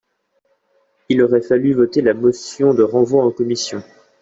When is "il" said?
1.09-1.21